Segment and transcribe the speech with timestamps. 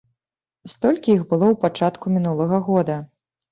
[0.73, 3.01] Столькі іх было ў пачатку мінулага года.